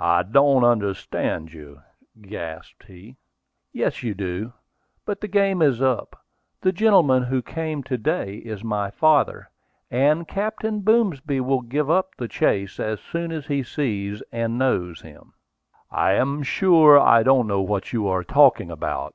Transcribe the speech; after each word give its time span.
"I 0.00 0.24
don't 0.24 0.64
understand 0.64 1.52
you," 1.52 1.82
gasped 2.20 2.86
he. 2.88 3.14
"Yes, 3.72 4.02
you 4.02 4.12
do. 4.12 4.52
But 5.06 5.20
the 5.20 5.28
game 5.28 5.62
is 5.62 5.80
up. 5.80 6.20
The 6.62 6.72
gentleman 6.72 7.22
who 7.22 7.42
came 7.42 7.84
to 7.84 7.96
day 7.96 8.38
is 8.38 8.64
my 8.64 8.90
father, 8.90 9.48
and 9.88 10.26
Captain 10.26 10.80
Boomsby 10.80 11.40
will 11.42 11.60
give 11.62 11.88
up 11.88 12.16
the 12.16 12.26
chase 12.26 12.80
as 12.80 12.98
soon 13.00 13.30
as 13.30 13.46
he 13.46 13.62
sees 13.62 14.20
and 14.32 14.58
knows 14.58 15.00
him." 15.02 15.32
"I 15.92 16.14
am 16.14 16.42
sure 16.42 16.98
I 16.98 17.22
don't 17.22 17.46
know 17.46 17.60
what 17.60 17.92
you 17.92 18.08
are 18.08 18.24
talking 18.24 18.68
about." 18.68 19.14